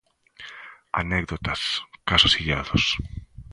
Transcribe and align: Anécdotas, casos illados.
Anécdotas, 1.01 1.61
casos 2.09 2.33
illados. 2.41 2.83